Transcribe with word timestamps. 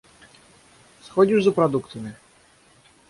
Сходишь 1.03 1.43
за 1.43 1.51
продуктами? 1.51 2.15